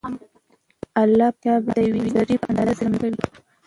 الله 1.01 1.27
په 1.35 1.39
چا 1.43 1.53
باندي 1.65 1.77
د 1.83 1.87
يوې 1.87 2.01
ذري 2.15 2.35
په 2.41 2.47
اندازه 2.51 2.73
ظلم 2.77 2.91
نکوي 3.11 3.23